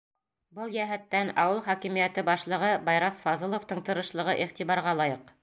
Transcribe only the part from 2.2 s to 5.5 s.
башлығы Байрас Фазыловтың тырышлығы иғтибарға лайыҡ.